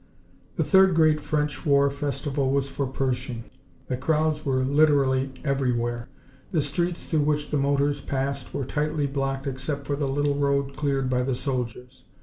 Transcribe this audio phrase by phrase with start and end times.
[0.55, 3.43] The third great French war festival was for Pershing.
[3.87, 6.09] The crowds were literally everywhere.
[6.51, 10.75] The streets through which the motors passed were tightly blocked except for the little road
[10.75, 12.05] cleared by the soldiers.